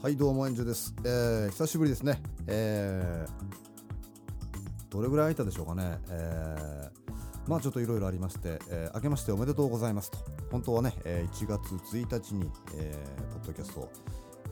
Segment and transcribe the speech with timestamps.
[0.00, 2.22] はいどうもエンジュです、えー、久しぶりですね。
[2.46, 5.98] えー、どれぐらい空いたでしょうかね。
[6.08, 10.18] えー、まあちょっといろいろありまして、えー、明けましておめでとうございますと。
[10.52, 13.90] 本当はね、えー、1月1日に、えー、ポッドキャストを、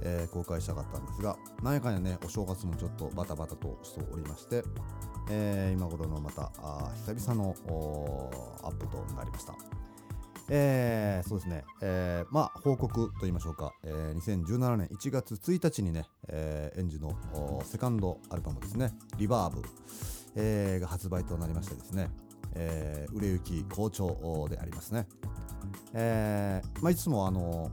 [0.05, 4.62] えー公開したかったんですが何やかんやねお正月もちょっとバタバタとしておりまして、
[5.30, 7.55] えー今頃のまたあ久々の
[8.63, 9.54] アップとなりました。
[10.49, 17.16] えーそうですね、えーまあ報告と言いましょうか、えー2017年1月1日にね、えーエンジの
[17.64, 19.63] セカンドアルバムですね「リバーブ、
[20.35, 22.11] えーが発売となりましてですね、
[22.55, 25.07] えー売れ行き好調でありますね、
[25.94, 27.71] えーまあ、いつもあの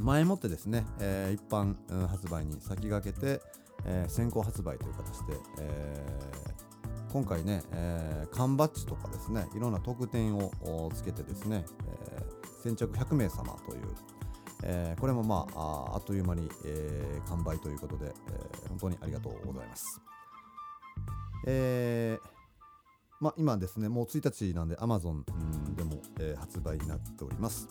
[0.00, 3.40] 前もってですね、えー一般、うん発売に先駆けて、
[3.84, 10.50] えー先行発売という形で、えー今回ね、えー缶バッジとかですねいろんな特典を
[10.94, 11.64] つけてですね、
[12.02, 13.80] えー先着100名様という、
[14.64, 20.00] えーこれもまああっという間に、えー完売ということで、えー本当にありがとうございます。
[21.46, 22.28] えー
[23.18, 25.22] まあ、今ですねもう1日なんで Amazon
[25.74, 27.66] でも、えー発売になっております。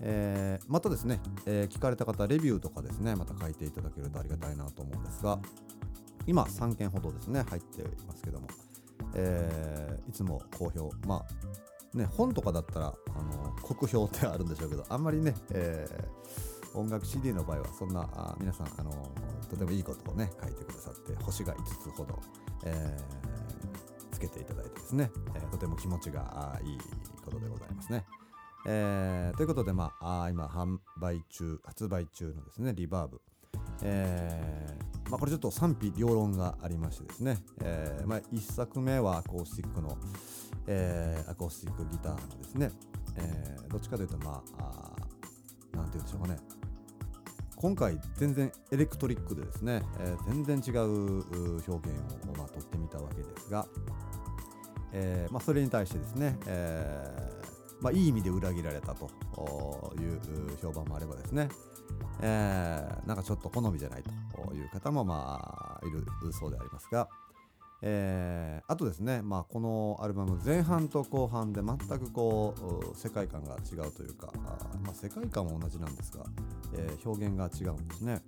[0.00, 5.38] えーまたですね、えー聞かれた方レビューとかですねまた書いていただけるとありがたいなと思うんですが
[6.26, 8.48] 今3件ほどですね入っていますけども、
[9.14, 11.24] えーいつも好評ま
[11.94, 18.90] あね本とかだったらあの酷評ってあるんでしょうけどあんまりね、えー音楽 CD の場合はそんなあ皆さんあの
[19.48, 22.20] とてもいいことをね書いてくださって星が5つほど、
[22.64, 26.78] えーつけていただいてですね、えーとても気持ちがいい
[27.24, 28.04] ことでございますね。
[28.66, 33.20] えーということで、まあ、あ今販売中発売中のですねリバーブ、
[33.82, 39.96] えーまあ、これちょっと賛否両論がありましてですね、えーまあ、1作目はアコースティックの、
[40.66, 42.70] えーアコースティックギターのですね、
[43.16, 44.92] えーどっちかというとまあ
[45.72, 46.38] あなんて言うんでしょうかね。
[47.56, 53.66] 今回全然エレクトリックでですね、えー全然違う表現を、まあ、取ってみたわけですが、
[54.92, 57.37] えーまあ、それに対してですね、えー
[57.80, 59.10] まあ、いい意味で裏切られたと。
[59.98, 61.48] いう評判もあればですね、
[62.20, 64.10] えーなんかちょっと好みじゃないと
[64.54, 67.08] いう方もまあいるそうでありますが、
[67.82, 72.54] えーあとですね、まあ、このアルバム前半と後半で全くこ
[72.92, 74.32] う世界観が違うというか
[74.82, 76.24] まあ、世界観は同じなんですが、
[76.74, 78.22] えー表現が違うんですね。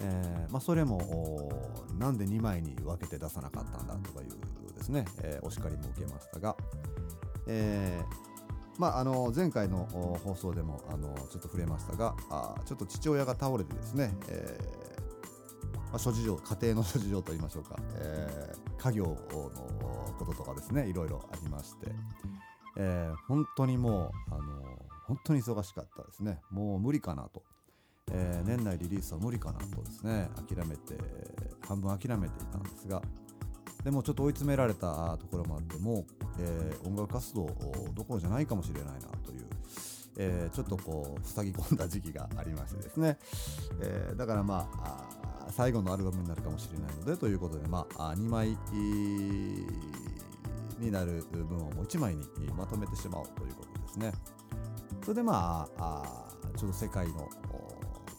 [0.00, 1.50] えーまあ、それも
[1.98, 6.56] なんで2枚に分けて出さなかったんだとかいうですね、えーお叱りも受けましたが、
[7.46, 8.33] えー
[8.78, 9.86] まあ、あの前回の
[10.24, 19.16] 放送でもあのちょっと触れましたがあちょっと父親が倒れてですね、えーまあ、諸事情家庭の 諸事情といいましょうか、えー家業の
[20.18, 21.90] こととかですねいろいろありまして、
[22.76, 26.42] えー本当にもうあの本当に忙しかったですね。
[26.50, 27.42] もう無理かなと、
[28.10, 30.98] えー年内リリースは無理かなとですね諦めて
[31.66, 33.00] 半分諦めていたんですが
[33.84, 36.04] でもちょっと追い詰められたところもあってもう、
[36.40, 37.46] えー音楽活動
[37.94, 39.46] どころじゃないかもしれないなという、
[40.16, 43.18] えーちょっとこう塞ぎ込んだ時期がありましてですね、
[43.82, 48.56] えーだからまあ最後のアルバムになるかもしれないのでということでまあ2枚
[50.80, 52.24] になる分をもう1枚に
[52.56, 54.12] まとめてしまおうということですね。
[55.02, 56.02] それでまあ
[56.56, 57.28] あちょっと世界の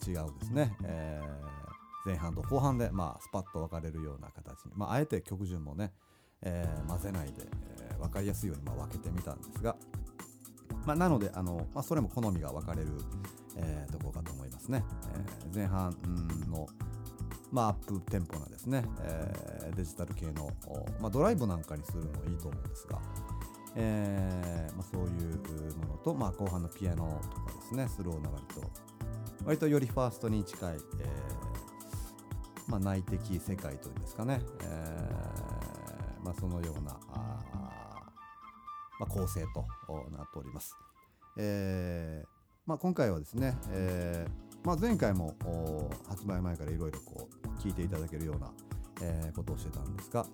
[0.06, 1.55] 違うですね、えー
[2.06, 5.92] 前半と後半で、まあ、スパッと分かれるような形に、まあ、あえて曲順もね、
[6.40, 7.46] えー混ぜないで、
[7.80, 9.74] えー分かりやすいようにま分けてみたんですが、
[10.84, 12.88] まあ、なのであの、まあ、それも好みが分かれる、
[13.56, 14.84] えーところかと思いますね、
[15.14, 15.96] え前半
[16.48, 16.66] の、
[17.50, 20.50] まあ、アップテンポなですね、えーデジタル系の、
[21.00, 23.00] ま、ドライブなんかにするのいいと思うんですが、
[23.74, 28.70] えま、そういうものと、まあ、後半のピアノとかですねスローな割と
[29.44, 31.06] 割とよりファーストに近い、え
[32.68, 37.36] まあ、内的世界というんですかね、えーまあ、そのようなあ、
[38.98, 39.64] まあ、構成と
[40.16, 40.76] なっております。
[41.38, 42.28] えー
[42.66, 45.36] まあ、今回はですね、えーまあ、前回も
[46.08, 48.50] 発売前からいろいろこう聞いていただけるような、
[49.02, 50.26] えことをしてたんですが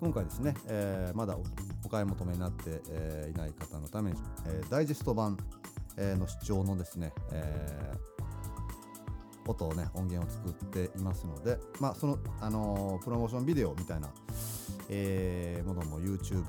[0.00, 1.36] 今回ですね、えーまだ
[1.84, 5.36] お買い求めになって、えいない方のために、えダイジェスト版、
[5.98, 8.19] えの視聴のですね、えー
[9.50, 14.08] 音をね音源を作っていますので、まあそのあのープロモーションビデオみたいな、
[14.88, 16.44] えーものも YouTube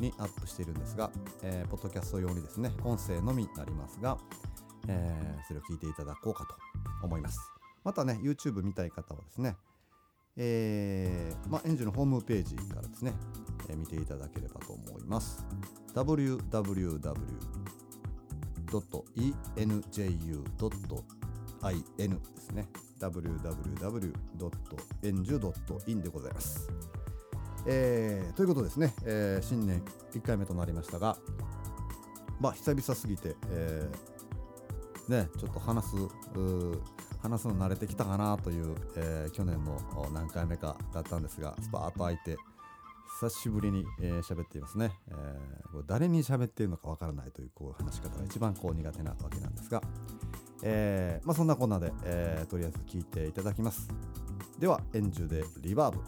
[0.00, 1.10] にアップしているんですが、
[1.42, 4.18] えーポッドキャスト用にですね音声のみになりますが、
[4.88, 6.54] えーそれを聞いていただこうかと
[7.04, 7.38] 思います
[7.84, 9.56] またね YouTube 見たい方はですね
[10.36, 13.12] えーまあ、エンジンのホームページからですね、
[13.68, 15.44] えー見ていただければと思います。
[21.60, 22.68] www.enju.in ですね。
[23.00, 23.62] www.enju.in
[26.02, 26.70] でございます。
[27.66, 31.18] えーということですね、えー新年1回目となりましたが、
[32.40, 35.96] まあ、久々すぎて、えーね、ちょっと話す、
[37.20, 39.78] 話すの慣れてきたかなという、えー去年の
[40.12, 42.38] 何回目かだったんですが、スパーッと空いて、
[43.20, 49.82] 久しぶりに喋、えーっていますね、えーこれ誰に喋っているのかわからないというこう話し方が一番こう苦手なわけなんですが、
[50.62, 53.88] えーまあ、そんなこんなで、えーとりあえず聞いていただきます。
[54.58, 56.00] では、円柱でリバーブ。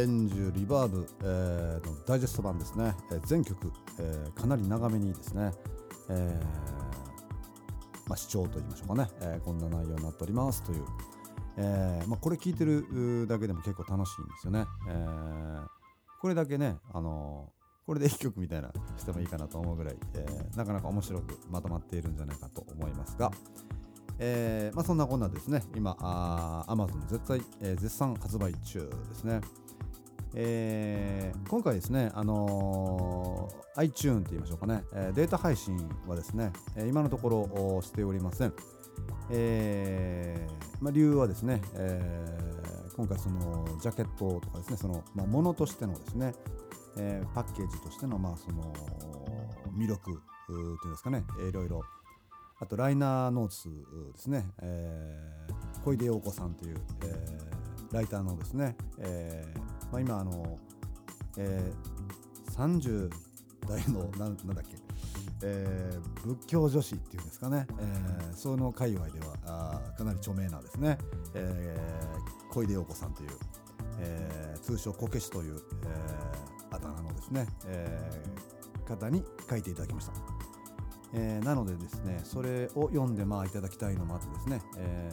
[0.00, 5.52] エンジュリバーブ、えーのダイジェスト版ですね、えー全曲、えーかなり長めにですね、
[6.08, 10.84] えーまあ、視聴といいましょうかね、えーこんな内容になっておりますという、
[11.58, 15.66] えーまあ、これ聞いてるだけでも結構楽しいんですよね、えー
[16.22, 23.30] これだけね、あのーこれで1曲みたいなしてもいいかなと思うぐらい、えーなかなか面白くまとまっているんじゃないかと思いますが、
[24.18, 29.42] えーまあ、そんなこんなですね、今、あ Amazon 絶対、え絶賛発売中ですね。
[30.34, 38.52] えー今回ですね、あのー iTune って言いましょうかね、えーデータ配信はですね、えー今のところしておりません。
[39.32, 46.34] えーまあ、理由はですね、えー今回そのジャケットとかですね、その、まあ、ものとしてのですね、
[46.96, 48.72] えーパッケージとしての、まあ、その
[49.76, 51.82] 魅力うーっていうんですかね、いろいろ
[52.60, 53.68] あとライナーノーツ
[54.12, 57.60] ですね、えー小出陽子さんという、えー
[57.92, 60.58] ライターのですね、えーまあ、今あの、
[61.36, 62.00] えー
[62.50, 63.08] 30
[63.66, 64.76] 代のなんなんだっけ、
[65.42, 70.98] えー仏教女子っていうんですかね、えーその界隈ではあかなり著名なですね、
[71.34, 73.28] えー、小出陽子さんという、
[73.98, 80.12] えー、通称こけしという、えー、あだ名のですね、えー、方に書いていただきました、
[81.12, 85.10] えー、なのでですねそれを読んでまあいただきたいのもあってですね、え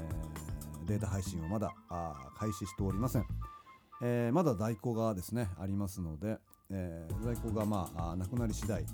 [0.86, 3.26] ー、データ配信をまだあ開始しておりません、
[4.02, 6.38] えー、まだ在庫がですねありますので、
[6.70, 8.86] えー、在庫がまあなくなり次第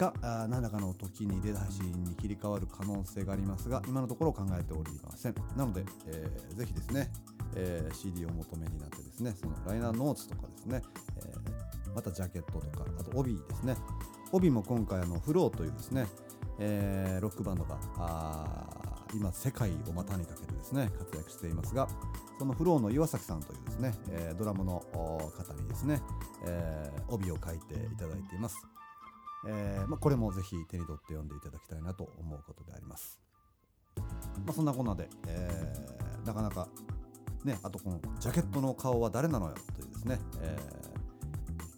[0.00, 0.14] か
[0.48, 5.34] 何らかの時に出だしに切り替わる可能性がありますが今のところ考えておりません。
[5.56, 7.12] なので、えー、ぜひですね、
[7.54, 10.82] えー、CD を求めになってですねそのライナーノーツとかですね、
[11.18, 13.76] えー、またジャケットとかあと帯ですね。
[14.32, 16.06] 帯も今回あのフローというですね、
[16.58, 17.78] えー、ロックバンドが
[19.14, 21.88] 今世界を股にかけてですね活躍していますが
[22.38, 26.00] そのフローの岩崎さんというですね、えー、ドラムの方にですね、
[26.46, 28.56] えー、帯を書いていただいています
[29.46, 33.18] えー、まあ、これもぜひ手に取って読んでいただきたいなと思うことであります。
[34.44, 36.68] まあ、そんなこんなで、えー、なかなか
[37.44, 40.58] ね、あとこのジャケットの顔は誰なのよというですね、え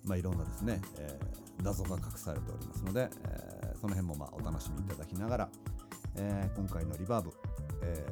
[0.04, 5.48] ー、まあ、いろんなですね、えー、謎が隠されておりますので、えー、その辺もまあお楽しみいただきながら、
[6.16, 7.33] え今回のリバーブ、
[7.83, 8.07] え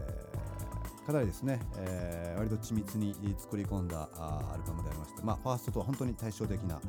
[1.07, 6.81] かなりですね、え割と緻密に作り込んだアルバムでありまして、まあ、ファーストとは本当に対照的な、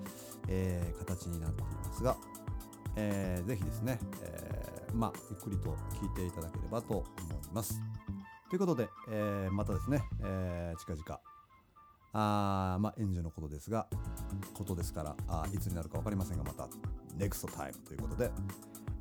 [0.48, 2.18] え形になっていますが、
[2.96, 7.06] えー、ぜひですね、え、まあ、ゆっくりと聞いていただければと思い
[7.54, 7.82] ます。
[8.50, 11.20] ということで、え、またですね、え、近々、
[12.14, 13.88] あまあ、援助のことですが、
[14.54, 16.68] ことですから、あいつになるか分かりませんが、また、
[17.18, 18.32] NEXT TIME ということで、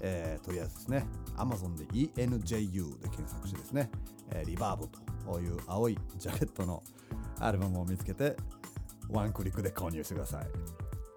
[0.01, 3.91] えー、とりあえずですね、Amazon で ENJU で検索してですね、
[4.31, 4.89] えー、リバーブ
[5.27, 6.83] という青いジャケットの
[7.39, 8.37] アルバムを見つけて、
[9.09, 10.47] ワンクリックで購入してください。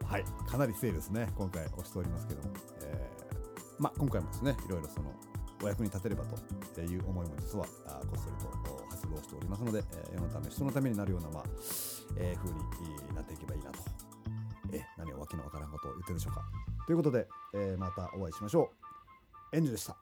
[0.05, 2.49] はい、かなりセールですね、今回押しておりますけども、
[2.81, 5.11] えー、まあ、今回もですね、いろいろその
[5.63, 11.43] お役に立てればという思いも実はあこっそりと発動しておりますので、えー、世のため、人のためになるような、まあ
[12.17, 12.59] えー、風に
[13.15, 13.79] なっていけばいいなと、
[14.73, 16.43] え、何をわけのわからんことを言ってるでしょうか。
[16.85, 18.82] ということで、えー、またお会いしましょう。
[19.53, 19.95] エンジュでした。